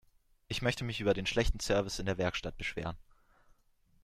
[0.47, 2.97] Ich möchte mich über den schlechten Service in der Werkstatt beschweren.